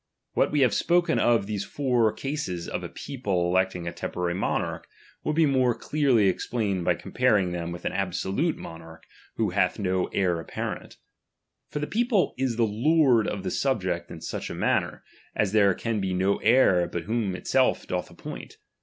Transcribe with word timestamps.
What 0.33 0.45
chap. 0.45 0.47
vn. 0.49 0.53
we 0.53 0.59
have 0.61 0.73
spoken 0.73 1.19
of 1.19 1.45
these 1.45 1.63
four 1.63 2.11
cases 2.11 2.67
of 2.67 2.81
a 2.83 2.89
people 2.89 3.45
'~'~~^ 3.51 3.51
electing 3.51 3.87
a 3.87 3.91
temporary 3.93 4.33
mojtarch, 4.33 4.85
will 5.23 5.33
be 5.33 5.45
more 5.45 5.75
clearly 5.75 6.27
n.onaiLii>. 6.29 6.39
eaplained 6.39 6.83
by 6.85 6.95
comparing 6.95 7.51
them 7.51 7.71
with 7.71 7.85
an 7.85 7.91
absolute 7.91 8.57
mo 8.57 8.79
9^€rck■viho 9.37 9.53
hath 9.53 9.77
no 9.77 10.07
heir 10.07 10.39
apparent. 10.39 10.97
For 11.69 11.77
the 11.77 11.85
people 11.85 12.33
is 12.35 12.57
lord 12.59 13.27
of 13.27 13.43
the 13.43 13.51
subject 13.51 14.09
iu 14.09 14.21
such 14.21 14.49
a 14.49 14.55
manner, 14.55 15.03
as 15.35 15.51
there 15.51 15.71
osm 15.75 16.01
be 16.01 16.15
no 16.15 16.37
heir 16.39 16.87
but 16.87 17.03
whom 17.03 17.35
itself 17.35 17.85
doth 17.85 18.09
appoint. 18.09 18.57